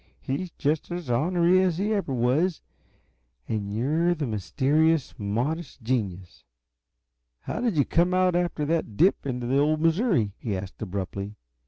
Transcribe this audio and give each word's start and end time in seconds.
He's 0.19 0.49
just 0.57 0.89
as 0.89 1.11
ornery 1.11 1.61
as 1.61 1.77
he 1.77 1.93
ever 1.93 2.11
was. 2.11 2.59
And 3.47 3.71
you're 3.71 4.15
the 4.15 4.25
mysterious, 4.25 5.13
modest 5.19 5.83
genius! 5.83 6.43
How 7.41 7.59
did 7.59 7.77
you 7.77 7.85
come 7.85 8.11
out 8.11 8.35
after 8.35 8.65
that 8.65 8.97
dip 8.97 9.27
into 9.27 9.45
the 9.45 9.59
old 9.59 9.79
Missouri?" 9.79 10.31
he 10.39 10.57
asked, 10.57 10.81
abruptly. 10.81 11.35